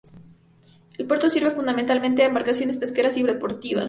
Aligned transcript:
El 0.97 1.05
puerto 1.05 1.29
sirve, 1.29 1.51
fundamentalmente 1.51 2.23
a 2.23 2.25
embarcaciones 2.25 2.75
pesqueras 2.77 3.17
y 3.17 3.23
deportivas. 3.23 3.79